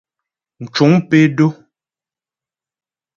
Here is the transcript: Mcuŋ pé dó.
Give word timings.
Mcuŋ 0.63 0.91
pé 1.09 1.19
dó. 1.37 1.47